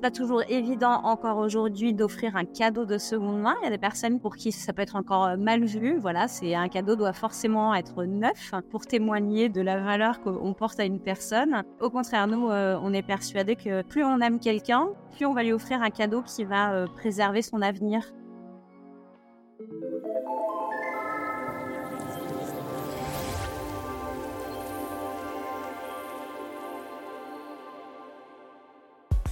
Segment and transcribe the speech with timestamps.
[0.00, 3.54] C'est pas toujours évident encore aujourd'hui d'offrir un cadeau de seconde main.
[3.60, 5.98] Il y a des personnes pour qui ça peut être encore euh, mal vu.
[5.98, 10.80] Voilà, c'est un cadeau doit forcément être neuf pour témoigner de la valeur qu'on porte
[10.80, 11.64] à une personne.
[11.82, 15.42] Au contraire, nous, euh, on est persuadé que plus on aime quelqu'un, plus on va
[15.42, 18.10] lui offrir un cadeau qui va euh, préserver son avenir.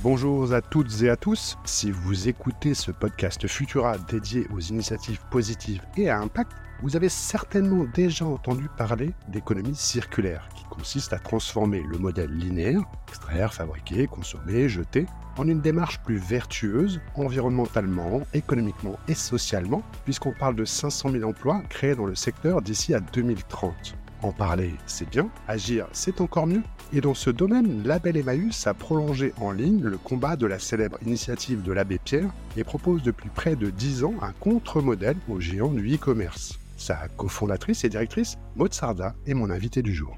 [0.01, 1.59] Bonjour à toutes et à tous.
[1.65, 6.53] Si vous écoutez ce podcast Futura dédié aux initiatives positives et à impact,
[6.83, 12.83] vous avez certainement déjà entendu parler d'économie circulaire, qui consiste à transformer le modèle linéaire,
[13.09, 20.55] extraire, fabriquer, consommer, jeter, en une démarche plus vertueuse environnementalement, économiquement et socialement, puisqu'on parle
[20.55, 23.97] de 500 000 emplois créés dans le secteur d'ici à 2030.
[24.23, 26.63] En parler, c'est bien, agir, c'est encore mieux.
[26.91, 30.97] Et dans ce domaine, Label Emmaüs a prolongé en ligne le combat de la célèbre
[31.05, 35.73] initiative de l'abbé Pierre et propose depuis près de 10 ans un contre-modèle aux géants
[35.73, 36.59] du e-commerce.
[36.79, 40.17] Sa cofondatrice et directrice, Maud Sarda, est mon invitée du jour.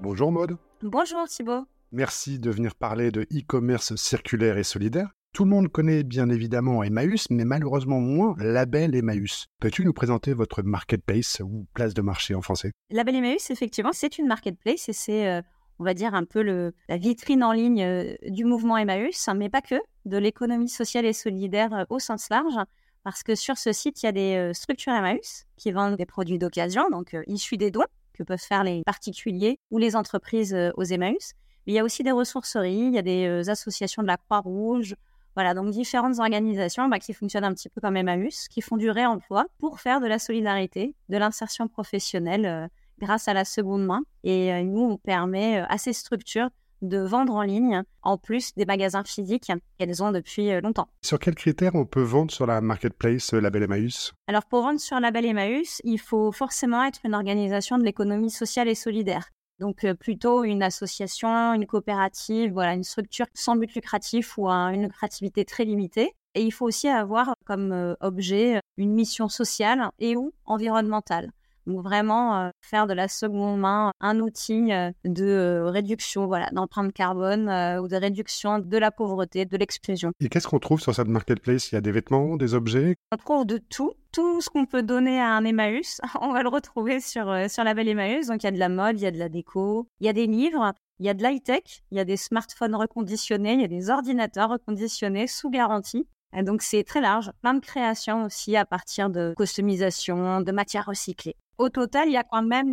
[0.00, 0.56] Bonjour Maud.
[0.82, 1.66] Bonjour Thibault.
[1.92, 5.10] Merci de venir parler de e-commerce circulaire et solidaire.
[5.32, 9.46] Tout le monde connaît bien évidemment Emmaüs, mais malheureusement moins Label Emmaüs.
[9.60, 12.72] Peux-tu nous présenter votre marketplace ou place de marché en français?
[12.90, 15.40] Label Emmaüs, effectivement, c'est une marketplace et c'est, euh,
[15.78, 19.48] on va dire, un peu la vitrine en ligne euh, du mouvement Emmaüs, hein, mais
[19.48, 22.58] pas que, de l'économie sociale et solidaire euh, au sens large.
[23.04, 26.38] Parce que sur ce site, il y a des structures Emmaüs qui vendent des produits
[26.38, 31.32] d'occasion, donc issus des dons que peuvent faire les particuliers ou les entreprises aux Emmaüs.
[31.66, 34.96] Mais il y a aussi des ressourceries, il y a des associations de la Croix-Rouge,
[35.40, 38.90] voilà, donc différentes organisations bah, qui fonctionnent un petit peu comme Emmaüs, qui font du
[38.90, 44.02] réemploi pour faire de la solidarité, de l'insertion professionnelle euh, grâce à la seconde main.
[44.22, 46.50] Et euh, nous, on permet euh, à ces structures
[46.82, 50.88] de vendre en ligne, en plus des magasins physiques qu'elles ont depuis longtemps.
[51.00, 54.12] Sur quels critères on peut vendre sur la marketplace Label Emmaüs?
[54.26, 58.68] Alors pour vendre sur Label Emmaüs, il faut forcément être une organisation de l'économie sociale
[58.68, 59.30] et solidaire.
[59.60, 65.44] Donc plutôt une association, une coopérative, voilà, une structure sans but lucratif ou une lucrativité
[65.44, 66.14] très limitée.
[66.34, 71.30] Et il faut aussi avoir comme objet une mission sociale et ou environnementale.
[71.66, 74.70] Donc vraiment faire de la seconde main un outil
[75.04, 77.48] de réduction voilà, d'empreinte carbone
[77.80, 80.12] ou de réduction de la pauvreté, de l'exclusion.
[80.20, 81.72] Et qu'est-ce qu'on trouve sur cette marketplace?
[81.72, 82.96] Il y a des vêtements, des objets?
[83.12, 86.48] On trouve de tout tout ce qu'on peut donner à un Emmaüs, on va le
[86.48, 88.26] retrouver sur, euh, sur la belle Emmaüs.
[88.26, 90.08] Donc, il y a de la mode, il y a de la déco, il y
[90.08, 93.60] a des livres, il y a de l'high-tech, il y a des smartphones reconditionnés, il
[93.60, 96.06] y a des ordinateurs reconditionnés sous garantie.
[96.36, 97.30] Et donc, c'est très large.
[97.42, 101.36] Plein de créations aussi à partir de customisation, de matières recyclées.
[101.60, 102.72] Au total, il y a quand même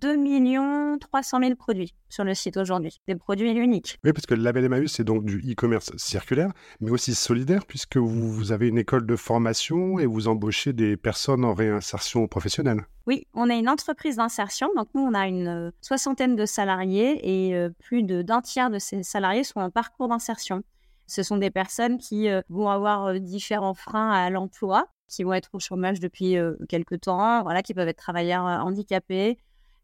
[0.00, 4.00] 2 300 000 produits sur le site aujourd'hui, des produits uniques.
[4.02, 6.50] Oui, parce que le label Emmaüs, c'est donc du e-commerce circulaire,
[6.80, 11.44] mais aussi solidaire, puisque vous, avez une école de formation et vous embauchez des personnes
[11.44, 12.84] en réinsertion professionnelle.
[13.06, 17.20] Oui, on a une entreprise d'insertion, donc nous, on a une euh, soixantaine de salariés
[17.22, 20.64] et euh, plus d'un tiers de ces salariés sont en parcours d'insertion.
[21.06, 25.50] Ce sont des personnes qui euh, vont avoir différents freins à l'emploi, qui vont être
[25.54, 26.36] au chômage depuis
[26.68, 29.38] quelques temps, voilà, qui peuvent être travailleurs handicapés.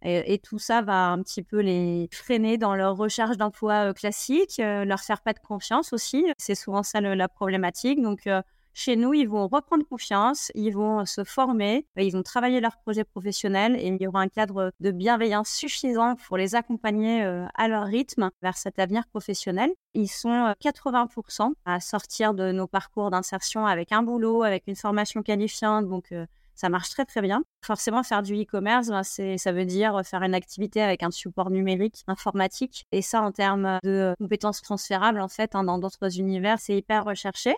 [0.05, 5.01] Et, tout ça va un petit peu les freiner dans leur recherche d'emploi classique, leur
[5.01, 6.27] faire pas de confiance aussi.
[6.39, 8.03] C'est souvent ça la problématique.
[8.03, 8.29] Donc,
[8.75, 13.05] chez nous, ils vont reprendre confiance, ils vont se former, ils vont travailler leur projet
[13.05, 17.69] professionnel et il y aura un cadre de bienveillance suffisant pour les accompagner euh, à
[17.69, 19.71] leur rythme vers cet avenir professionnel.
[19.93, 24.77] Ils sont 80% euh, à sortir de nos parcours d'insertion avec un boulot, avec une
[24.77, 26.25] formation qualifiante, donc euh,
[26.55, 27.45] ça marche très très bien.
[27.63, 32.05] Forcément, faire du e-commerce, ben, ça veut dire faire une activité avec un support numérique,
[32.07, 32.87] informatique.
[32.93, 37.05] Et ça, en termes de compétences transférables, en fait, hein, dans d'autres univers, c'est hyper
[37.05, 37.55] recherché.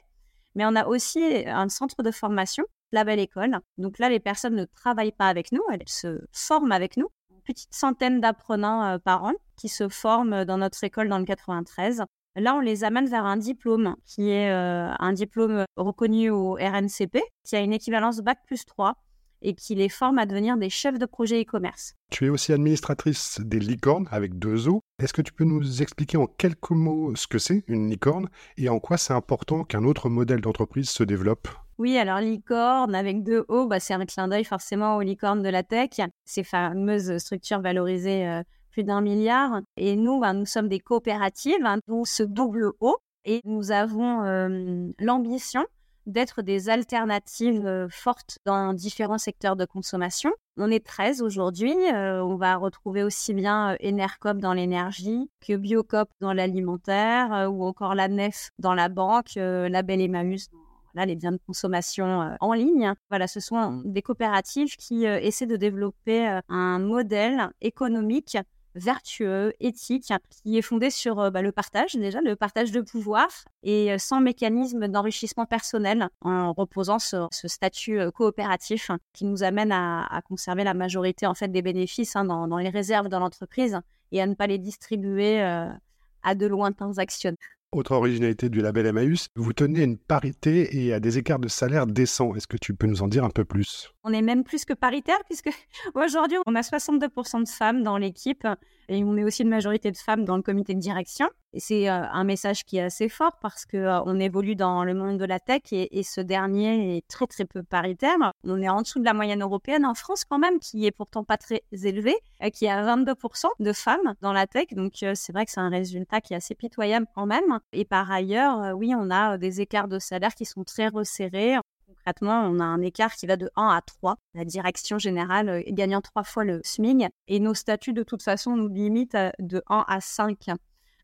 [0.54, 3.58] Mais on a aussi un centre de formation, la Belle École.
[3.78, 7.08] Donc là, les personnes ne travaillent pas avec nous, elles se forment avec nous.
[7.30, 11.24] Une petite centaine d'apprenants euh, par an qui se forment dans notre école dans le
[11.24, 12.04] 93.
[12.36, 17.22] Là, on les amène vers un diplôme qui est euh, un diplôme reconnu au RNCP,
[17.44, 18.96] qui a une équivalence Bac plus 3
[19.44, 21.94] et qui les forme à devenir des chefs de projet e-commerce.
[22.10, 24.80] Tu es aussi administratrice des licornes avec deux O.
[24.98, 28.68] Est-ce que tu peux nous expliquer en quelques mots ce que c'est une licorne et
[28.68, 31.48] en quoi c'est important qu'un autre modèle d'entreprise se développe?
[31.76, 35.48] Oui, alors licorne avec deux O, bah, c'est un clin d'œil forcément aux licornes de
[35.48, 35.90] la tech,
[36.24, 39.60] ces fameuses structures valorisées euh, plus d'un milliard.
[39.76, 44.22] Et nous, bah, nous sommes des coopératives, hein, dont ce double O, et nous avons
[44.22, 45.64] euh, l'ambition
[46.06, 50.30] d'être des alternatives fortes dans différents secteurs de consommation.
[50.56, 51.74] On est 13 aujourd'hui.
[51.92, 58.08] on va retrouver aussi bien Enercop dans l'énergie que Biocop dans l'alimentaire ou encore la
[58.08, 60.48] NEF dans la banque, la Belle Emmaüs
[60.94, 62.92] dans les biens de consommation en ligne.
[63.10, 68.38] Voilà, ce sont des coopératives qui essaient de développer un modèle économique
[68.74, 73.28] vertueux, éthique, qui est fondé sur euh, bah, le partage déjà, le partage de pouvoir
[73.62, 79.42] et euh, sans mécanisme d'enrichissement personnel, en reposant sur ce statut euh, coopératif qui nous
[79.42, 83.80] amène à, conserver la majorité en fait des bénéfices hein, dans, les réserves de l'entreprise
[84.12, 87.38] et à ne pas les distribuer à de lointains actionnaires.
[87.74, 91.88] Autre originalité du label Emmaüs, vous tenez une parité et à des écarts de salaire
[91.88, 92.32] décents.
[92.36, 93.92] Est-ce que tu peux nous en dire un peu plus?
[94.04, 95.50] On est même plus que paritaire puisque
[95.96, 98.46] aujourd'hui on a 62% de femmes dans l'équipe
[98.88, 101.28] et on est aussi une majorité de femmes dans le comité de direction.
[101.58, 104.94] C'est euh, un message qui est assez fort parce que euh, on évolue dans le
[104.94, 108.16] monde de la tech et, ce dernier est très très peu paritaire.
[108.44, 111.24] On est en dessous de la moyenne européenne en France quand même, qui est pourtant
[111.24, 114.66] pas très élevée, euh, qui a 22% de femmes dans la tech.
[114.72, 117.58] Donc c'est vrai que c'est un résultat qui est assez pitoyable quand même.
[117.72, 121.56] Et par ailleurs, oui, on a des écarts de salaire qui sont très resserrés
[122.04, 124.16] concrètement, on a un écart qui va de 1 à 3.
[124.34, 127.08] La direction générale gagnant trois fois le SMIG.
[127.28, 130.50] Et nos statuts, de toute façon, nous limitent de 1 à 5.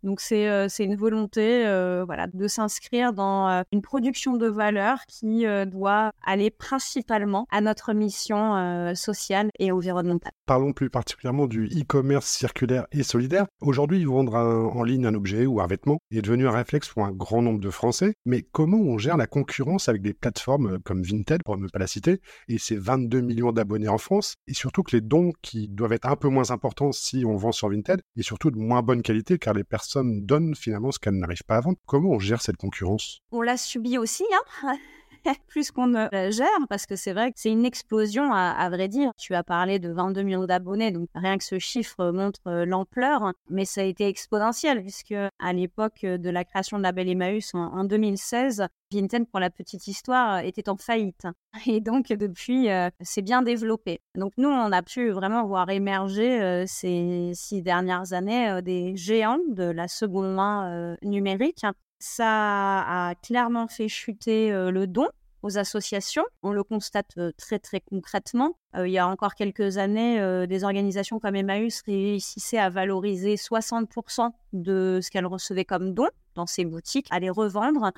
[0.03, 4.47] Donc c'est euh, c'est une volonté euh, voilà de s'inscrire dans euh, une production de
[4.47, 10.33] valeur qui doit aller principalement à notre mission sociale et environnementale.
[10.47, 13.47] Parlons plus particulièrement du e-commerce circulaire et solidaire.
[13.61, 17.13] Aujourd'hui, vendre en ligne un objet ou un vêtement est devenu un réflexe pour un
[17.13, 18.15] grand nombre de Français.
[18.25, 21.87] Mais comment on gère la concurrence avec des plateformes comme Vinted, pour ne pas la
[21.87, 25.93] citer, et ses 22 millions d'abonnés en France, et surtout que les dons qui doivent
[25.93, 29.03] être un peu moins importants si on vend sur Vinted, et surtout de moins bonne
[29.03, 31.79] qualité car les personnes donne finalement ce qu'elle n'arrive pas à vendre.
[31.87, 33.21] Comment on gère cette concurrence?
[33.33, 34.77] On l'a subi aussi, hein
[35.49, 38.89] plus qu'on ne la gère, parce que c'est vrai que c'est une explosion, à, vrai
[38.89, 39.13] dire.
[39.19, 43.33] Tu as parlé de 22 millions d'abonnés, donc rien que ce chiffre montre euh, l'ampleur,
[43.49, 47.55] mais ça a été exponentiel, puisque à l'époque de la création de la Belle Emmaüs
[47.55, 51.27] en, 2016, Vinted, pour la petite histoire, était en faillite.
[51.67, 54.01] Et donc, depuis, euh, c'est bien développé.
[54.17, 59.39] Donc, nous, on a pu vraiment voir émerger euh, ces six dernières années des géants
[59.49, 61.65] de la seconde main numérique
[62.01, 65.07] ça a clairement fait chuter euh, le don
[65.43, 66.25] aux associations.
[66.43, 68.57] On le constate euh, très très concrètement.
[68.75, 74.31] Euh, il y a encore quelques années, des organisations comme Emmaüs réussissaient à valoriser 60%
[74.55, 77.93] de ce qu'elles recevaient comme don dans ces boutiques, à les revendre.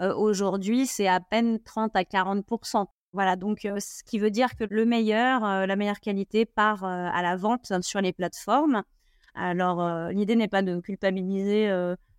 [0.00, 2.86] Aujourd'hui, c'est à peine 30 à 40%.
[3.12, 7.36] Voilà, donc ce qui veut dire que le meilleur, la meilleure qualité part à la
[7.36, 8.82] vente sur les plateformes.
[9.34, 11.68] Alors, l'idée n'est pas de culpabiliser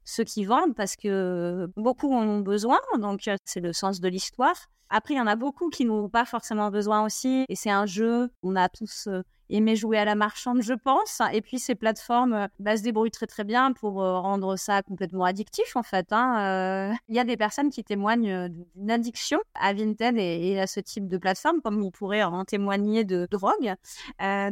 [0.10, 4.08] ceux qui vendent parce que beaucoup en ont besoin, donc euh, c'est le sens de
[4.08, 4.56] l'histoire.
[4.90, 7.86] Après, il y en a beaucoup qui n'ont pas forcément besoin aussi, et c'est un
[7.86, 9.08] jeu, on a tous
[9.50, 11.22] aimer jouer à la marchande, je pense.
[11.34, 14.82] Et puis ces plateformes euh, bah, se débrouillent très très bien pour euh, rendre ça
[14.82, 16.08] complètement addictif en fait.
[16.12, 16.92] Hein.
[16.92, 16.96] Euh.
[17.08, 21.08] Il y a des personnes qui témoignent d'une addiction à Vinted et, à ce type
[21.08, 23.74] de plateforme, comme vous pourrez en témoigner de drogue.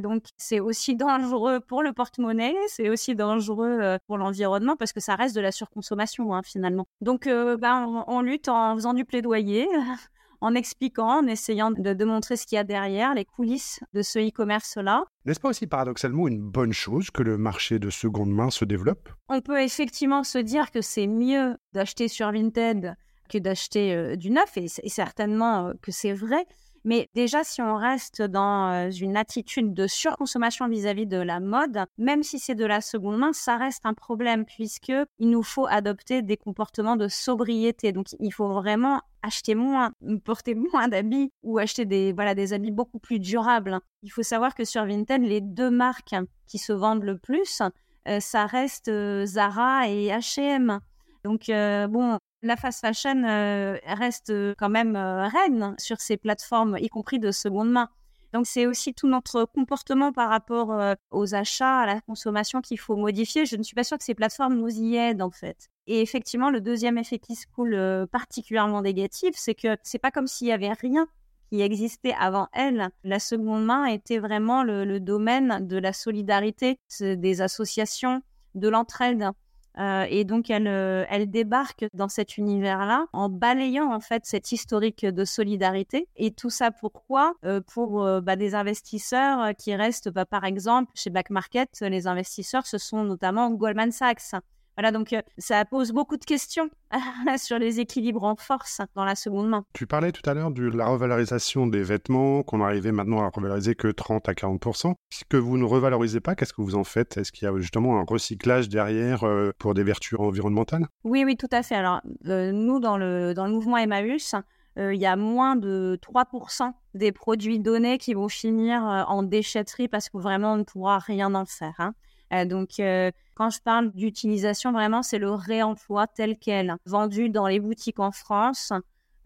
[0.01, 5.15] donc c'est aussi dangereux pour le porte-monnaie, c'est aussi dangereux pour l'environnement parce que ça
[5.15, 6.87] reste de la surconsommation hein, finalement.
[7.01, 9.67] Donc bah, on lutte en faisant du plaidoyer
[10.41, 14.01] en expliquant, en essayant de, démontrer montrer ce qu'il y a derrière, les coulisses de
[14.01, 15.03] ce e-commerce-là.
[15.25, 19.09] N'est-ce pas aussi paradoxalement une bonne chose que le marché de seconde main se développe?
[19.29, 22.95] On peut effectivement se dire que c'est mieux d'acheter sur Vinted
[23.27, 26.45] que d'acheter euh, du neuf, et, certainement euh, que c'est vrai.
[26.87, 31.83] Mais déjà, si on reste dans euh, une attitude de surconsommation vis-à-vis de la mode,
[31.97, 35.67] même si c'est de la seconde main, ça reste un problème puisque il nous faut
[35.67, 37.91] adopter des comportements de sobriété.
[37.91, 39.91] Donc, il faut vraiment acheter moins,
[40.23, 43.81] porter moins d'habits ou acheter des, voilà, des habits beaucoup plus durables.
[44.01, 46.15] Il faut savoir que sur Vinted, les deux marques
[46.45, 47.61] qui se vendent le plus,
[48.07, 50.79] euh, ça reste euh, Zara et H&M.
[51.25, 56.77] Donc, bon, la fast fashion euh, reste euh, quand même euh, reine sur ces plateformes,
[56.79, 57.89] y compris de seconde main.
[58.33, 62.97] Donc c'est aussi tout notre comportement par rapport aux achats, à la consommation qu'il faut
[62.97, 63.45] modifier.
[63.45, 65.69] Je ne suis pas sûre que ces plateformes nous y aident en fait.
[65.87, 70.27] Et effectivement, le deuxième effet qui se coule particulièrement négatif, c'est que c'est pas comme
[70.27, 71.07] s'il y avait rien
[71.49, 72.89] qui existait avant elle.
[73.05, 78.21] La seconde main était vraiment le domaine de la solidarité, des associations,
[78.55, 79.31] de l'entraide.
[79.77, 84.51] Euh, et donc, elle, euh, elle débarque dans cet univers-là en balayant en fait cet
[84.51, 86.07] historique de solidarité.
[86.15, 87.33] Et tout ça pourquoi?
[87.45, 92.65] Euh, Pour bah, des investisseurs qui restent, bah, par exemple, chez Back Market, les investisseurs,
[92.65, 94.33] ce sont notamment Goldman Sachs.
[94.77, 96.69] Voilà, donc ça pose beaucoup de questions
[97.37, 99.65] sur les équilibres en force dans la seconde main.
[99.73, 103.73] Tu parlais tout à l'heure de la revalorisation des vêtements, qu'on arrivait maintenant à revaloriser
[103.73, 104.63] que 30 à 40
[105.09, 107.17] Ce que vous ne revalorisez pas, qu'est-ce que vous en faites?
[107.17, 109.25] Est-ce qu'il y a justement un recyclage derrière
[109.57, 110.85] pour des vertus environnementales?
[111.03, 111.75] Oui, oui, tout à fait.
[111.75, 114.35] Alors, nous, dans le, dans le mouvement Emmaüs,
[114.77, 120.09] il y a moins de 3% des produits donnés qui vont finir en déchetterie parce
[120.09, 121.73] que vraiment on ne pourra rien en faire.
[121.79, 121.95] Hein.
[122.33, 127.47] Euh, donc, euh, quand je parle d'utilisation, vraiment, c'est le réemploi tel quel, vendu dans
[127.47, 128.73] les boutiques en France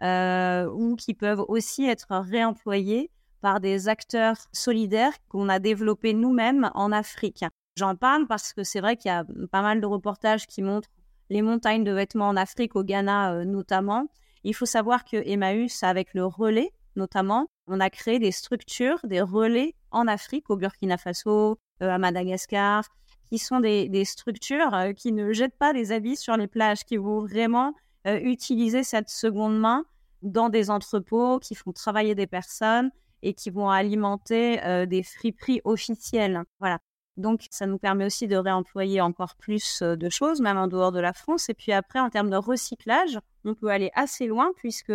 [0.01, 3.09] euh, ou qui peuvent aussi être réemployés
[3.41, 7.43] par des acteurs solidaires qu'on a développés nous-mêmes en Afrique.
[7.77, 10.89] J'en parle parce que c'est vrai qu'il y a pas mal de reportages qui montrent
[11.29, 14.07] les montagnes de vêtements en Afrique, au Ghana notamment.
[14.43, 19.21] Il faut savoir que Emmaüs, avec le relais notamment, on a créé des structures, des
[19.21, 21.57] relais en Afrique, au Burkina Faso,
[21.89, 22.83] à Madagascar,
[23.31, 26.97] qui sont des, structures euh, qui ne jettent pas des habits sur les plages, qui
[26.97, 27.73] vont vraiment
[28.07, 29.85] euh, utiliser cette seconde main
[30.21, 32.91] dans des entrepôts, qui font travailler des personnes
[33.23, 36.41] et qui vont alimenter des friperies officielles.
[36.59, 36.79] Voilà.
[37.17, 40.99] Donc, ça nous permet aussi de réemployer encore plus de choses, même en dehors de
[40.99, 41.47] la France.
[41.49, 44.93] Et puis après, en termes de recyclage, on peut aller assez loin puisque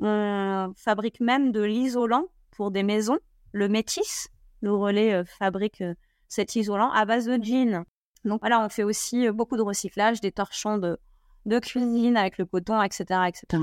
[0.00, 3.18] on fabrique même de l'isolant pour des maisons.
[3.52, 4.28] Le Métis,
[4.60, 5.82] le relais fabrique
[6.30, 7.84] cet isolant à base de jean.
[8.24, 10.98] Donc voilà, on fait aussi euh, beaucoup de recyclage, des torchons de,
[11.44, 13.62] de cuisine avec le coton, etc., etc.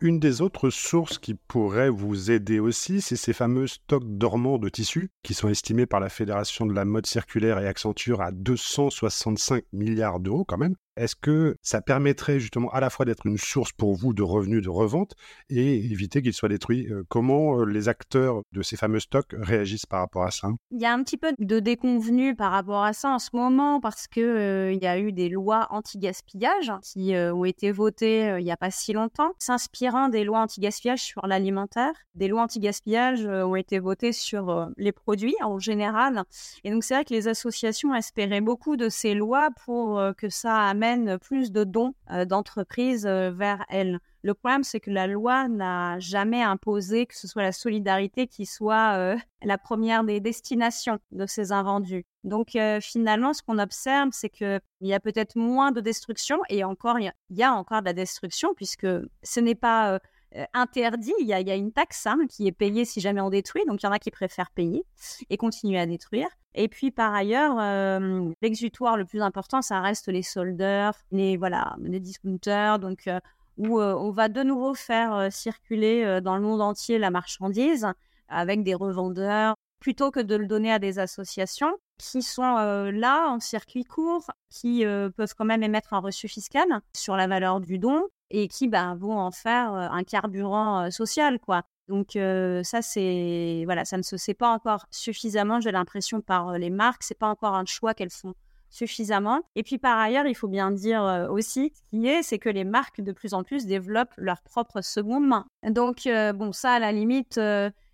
[0.00, 4.68] Une des autres sources qui pourrait vous aider aussi, c'est ces fameux stocks dormants de
[4.68, 9.62] tissus qui sont estimés par la Fédération de la mode circulaire et Accenture à 265
[9.72, 10.74] milliards d'euros quand même.
[10.96, 14.62] Est-ce que ça permettrait justement à la fois d'être une source pour vous de revenus
[14.62, 15.14] de revente
[15.48, 16.86] et éviter qu'ils soient détruits?
[16.90, 20.48] Euh, Comment euh, les acteurs de ces fameux stocks réagissent par rapport à ça?
[20.70, 23.80] Il y a un petit peu de déconvenu par rapport à ça en ce moment
[23.80, 28.44] parce que euh, il y a eu des lois anti-gaspillage qui ont été votées il
[28.44, 31.92] n'y a pas si longtemps, s'inspirant des lois anti-gaspillage sur l'alimentaire.
[32.14, 36.24] Des lois anti-gaspillage ont été votées sur les produits en général.
[36.64, 40.68] Et donc c'est vrai que les associations espéraient beaucoup de ces lois pour que ça
[40.68, 40.81] amène
[41.20, 43.98] plus de dons euh, d'entreprises euh, vers elles.
[44.22, 48.46] Le problème, c'est que la loi n'a jamais imposé que ce soit la solidarité qui
[48.46, 52.04] soit euh, la première des destinations de ces invendus.
[52.24, 57.00] Donc finalement, ce qu'on observe, c'est qu'il y a peut-être moins de destruction et encore,
[57.00, 58.86] il y, a encore de la destruction puisque
[59.24, 59.98] ce n'est pas
[60.36, 61.12] euh, interdit.
[61.20, 63.64] Il y, a, une taxe hein, qui est payée si jamais on détruit.
[63.66, 64.84] Donc, il y en a qui préfèrent payer
[65.28, 66.28] et continuer à détruire.
[66.54, 71.76] Et puis, par ailleurs, euh, l'exutoire le plus important, ça reste les soldeurs, les, voilà,
[71.80, 72.78] les discounters.
[72.78, 73.20] Donc, euh,
[73.58, 77.86] où on va de nouveau faire circuler dans le monde entier la marchandise
[78.28, 83.40] avec des revendeurs plutôt que de le donner à des associations qui sont là en
[83.40, 88.08] circuit court, qui peuvent quand même émettre un reçu fiscal sur la valeur du don
[88.32, 91.62] et qui bah, vont en faire un carburant social, quoi.
[91.88, 92.18] Donc
[92.64, 97.02] ça, c'est voilà, ça ne se sait pas encore suffisamment, j'ai l'impression, par les marques.
[97.04, 98.34] C'est pas encore un choix qu'elles font
[98.70, 99.42] suffisamment.
[99.54, 102.64] Et puis par ailleurs, il faut bien dire aussi, ce qui est, c'est que les
[102.64, 105.46] marques de plus en plus développent leur propre seconde main.
[105.62, 107.38] Donc bon, ça, à la limite,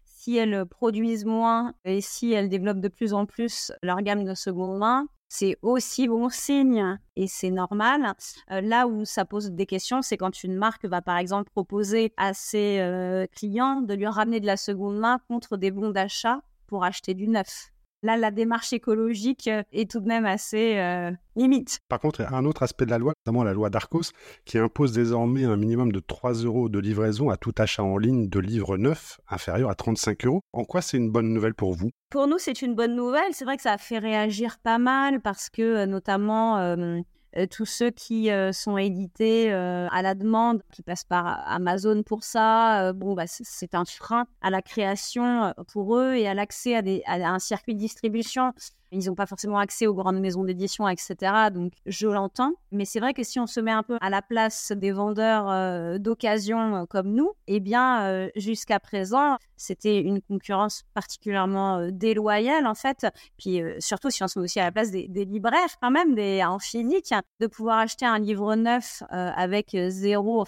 [0.04, 4.34] si elles produisent moins et si elles développent de plus en plus leur gamme de
[4.34, 8.14] seconde main, c'est aussi bon signe et c'est normal.
[8.50, 12.12] Euh, là où ça pose des questions, c'est quand une marque va par exemple proposer
[12.16, 16.40] à ses euh, clients de lui ramener de la seconde main contre des bons d'achat
[16.66, 17.70] pour acheter du neuf.
[18.02, 21.80] Là, la démarche écologique euh, est tout de même assez euh, limite.
[21.88, 24.12] Par contre, il y a un autre aspect de la loi, notamment la loi d'Arcos,
[24.44, 28.28] qui impose désormais un minimum de 3 euros de livraison à tout achat en ligne
[28.28, 30.42] de livres neufs inférieur à 35 euros.
[30.52, 31.90] En quoi c'est une bonne nouvelle pour vous?
[32.10, 33.32] Pour nous, c'est une bonne nouvelle.
[33.32, 37.00] C'est vrai que ça a fait réagir pas mal parce que, euh, notamment, euh,
[37.46, 42.24] tous ceux qui euh, sont édités euh, à la demande, qui passent par Amazon pour
[42.24, 46.82] ça, bon, bah, c'est un frein à la création pour eux et à l'accès à,
[47.06, 48.52] à, un circuit de distribution.
[48.90, 51.16] Ils n'ont pas forcément accès aux grandes maisons d'édition, etc.
[51.52, 52.52] Donc, je l'entends.
[52.72, 55.48] Mais c'est vrai que si on se met un peu à la place des vendeurs
[55.50, 62.66] euh, d'occasion euh, comme nous, eh bien, euh, jusqu'à présent, c'était une concurrence particulièrement déloyale,
[62.66, 63.06] en fait.
[63.38, 66.42] Puis, surtout si on se met aussi à la place des, libraires, quand même, des,
[66.44, 70.40] en physique, de pouvoir acheter un livre neuf avec zéro,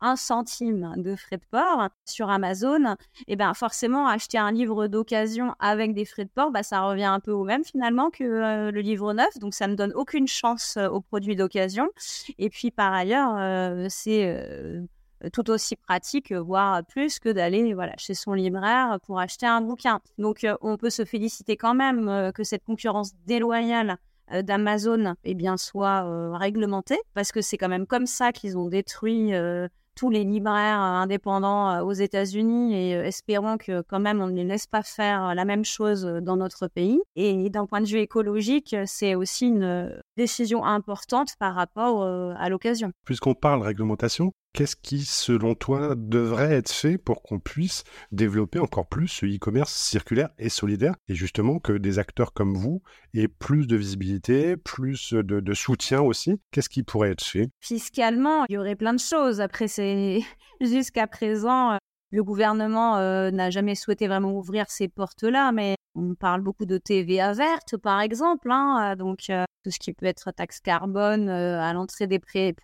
[0.00, 2.96] un centime de frais de port sur Amazon,
[3.28, 7.04] et ben forcément acheter un livre d'occasion avec des frais de port, bah, ça revient
[7.04, 10.28] un peu au même finalement que euh, le livre neuf, donc ça ne donne aucune
[10.28, 11.88] chance euh, aux produits d'occasion.
[12.38, 14.46] Et puis par ailleurs, euh, c'est
[15.32, 20.00] tout aussi pratique, voire plus que d'aller voilà chez son libraire pour acheter un bouquin.
[20.18, 23.96] Donc on peut se féliciter quand même que cette concurrence déloyale
[24.42, 29.32] d'Amazon eh bien, soit réglementé, parce que c'est quand même comme ça qu'ils ont détruit
[29.96, 34.66] tous les libraires indépendants aux États-Unis et espérons que quand même on ne les laisse
[34.66, 37.00] pas faire la même chose dans notre pays.
[37.16, 42.92] Et d'un point de vue écologique, c'est aussi une décision importante par rapport à l'occasion.
[43.04, 48.86] Puisqu'on parle réglementation, Qu'est-ce qui, selon toi, devrait être fait pour qu'on puisse développer encore
[48.86, 52.80] plus ce e-commerce circulaire et solidaire et justement que des acteurs comme vous
[53.12, 56.40] aient plus de visibilité, plus de, soutien aussi?
[56.52, 57.50] Qu'est-ce qui pourrait être fait?
[57.60, 59.42] Fiscalement, il y aurait plein de choses.
[59.42, 60.20] Après, c'est
[60.62, 61.76] jusqu'à présent,
[62.10, 66.78] le gouvernement euh, n'a jamais souhaité vraiment ouvrir ces portes-là, mais on parle beaucoup de
[66.78, 68.50] TVA verte, par exemple.
[68.50, 72.20] Hein, donc, euh, tout ce qui peut être taxe carbone euh, à l'entrée des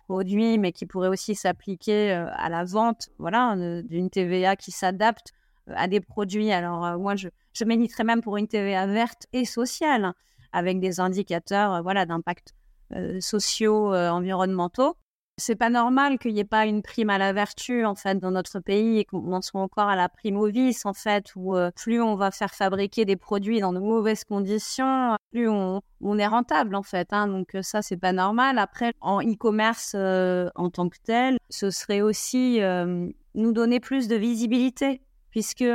[0.07, 5.33] produits, mais qui pourrait aussi s'appliquer à la vente voilà, d'une TVA qui s'adapte
[5.67, 6.51] à des produits.
[6.51, 10.13] Alors, moi, je, je même pour une TVA verte et sociale,
[10.53, 12.53] avec des indicateurs voilà, d'impact
[13.19, 14.95] sociaux, environnementaux
[15.37, 18.31] c'est pas normal qu'il n'y ait pas une prime à la vertu en fait dans
[18.31, 21.55] notre pays et qu'on en soit encore à la prime au vice en fait où
[21.55, 25.81] euh, plus on va faire fabriquer des produits dans de mauvaises conditions, plus on,
[26.19, 27.11] est rentable en fait.
[27.13, 27.27] Hein.
[27.27, 28.59] donc euh, ça c'est pas normal.
[28.59, 32.59] Après en e-commerce euh, en tant que tel, ce serait aussi
[33.35, 35.65] nous donner plus de visibilité puisque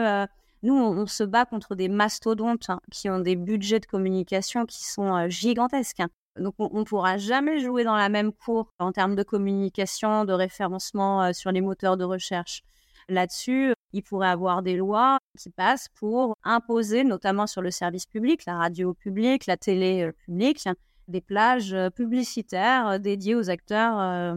[0.63, 4.85] nous, on, se bat contre des mastodontes hein, qui ont des budgets de communication qui
[4.85, 6.01] sont gigantesques.
[6.01, 6.09] Hein.
[6.39, 10.33] Donc, on ne pourra jamais jouer dans la même cour en termes de communication, de
[10.33, 12.63] référencement euh, sur les moteurs de recherche.
[13.09, 18.45] Là-dessus, il pourrait avoir des lois qui passent pour imposer, notamment sur le service public,
[18.47, 20.63] la radio publique, la télé euh, publique,
[21.09, 24.37] des plages euh, publicitaires dédiées aux acteurs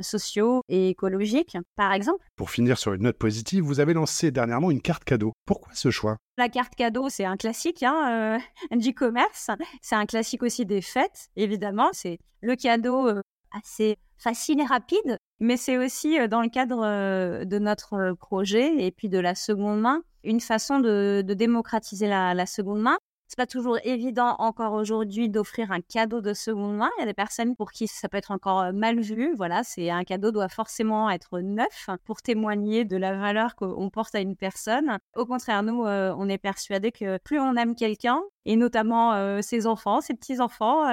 [0.00, 2.24] sociaux et écologiques, par exemple.
[2.36, 5.32] Pour finir sur une note positive, vous avez lancé dernièrement une carte cadeau.
[5.46, 6.16] Pourquoi ce choix?
[6.36, 8.38] La carte cadeau, c'est un classique hein,
[8.72, 9.50] euh, du commerce.
[9.82, 11.90] C'est un classique aussi des fêtes, évidemment.
[11.92, 13.20] C'est le cadeau euh,
[13.52, 18.90] assez facile et rapide, mais c'est aussi euh, dans le cadre de notre projet et
[18.90, 22.96] puis de la seconde main, une façon de, démocratiser la seconde main
[23.34, 26.88] c'est pas toujours évident encore aujourd'hui d'offrir un cadeau de seconde main.
[26.96, 29.34] Il y a des personnes pour qui ça peut être encore mal vu.
[29.34, 34.14] Voilà, c'est un cadeau doit forcément être neuf pour témoigner de la valeur qu'on porte
[34.14, 34.98] à une personne.
[35.16, 40.00] Au contraire, nous, on est persuadé que plus on aime quelqu'un, et notamment ses enfants,
[40.00, 40.84] ses petits enfants,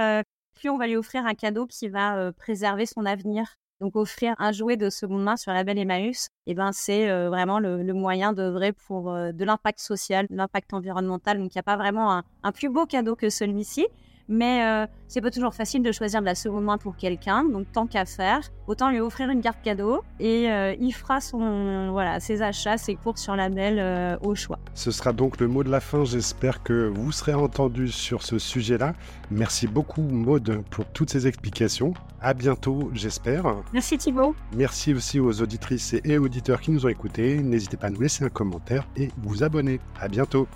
[0.55, 3.53] plus on va lui offrir un cadeau qui va préserver son avenir.
[3.81, 7.29] Donc offrir un jouet de seconde main sur la belle Emmaüs, eh ben, c'est euh,
[7.29, 11.39] vraiment le, moyen d'œuvrer pour euh, de l'impact social, de l'impact environnemental.
[11.39, 13.87] Donc il n'y a pas vraiment un, plus beau cadeau que celui-ci.
[14.31, 17.69] Mais euh, c'est pas toujours facile de choisir de la seconde main pour quelqu'un, donc
[17.73, 22.21] tant qu'à faire, autant lui offrir une carte cadeau et euh, il fera son voilà
[22.21, 24.57] ses achats, ses courses sur la belle euh, au choix.
[24.73, 26.05] Ce sera donc le mot de la fin.
[26.05, 28.93] J'espère que vous serez entendu sur ce sujet-là.
[29.29, 31.93] Merci beaucoup Maude pour toutes ces explications.
[32.21, 33.43] À bientôt, j'espère.
[33.73, 34.33] Merci Thibault.
[34.55, 37.39] Merci aussi aux auditrices et auditeurs qui nous ont écoutés.
[37.43, 39.81] N'hésitez pas à nous laisser un commentaire et vous abonner.
[39.99, 40.47] À bientôt.